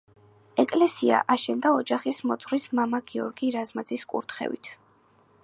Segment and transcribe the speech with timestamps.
[0.61, 4.73] ეკლესიის აშენდა ოჯახის მოძღვრის მამა გიორგი რაზმაძის კურთხევით.